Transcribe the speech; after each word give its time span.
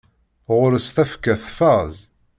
Ɣur-s 0.55 0.87
tafekka 0.95 1.33
tfaz. 1.43 1.95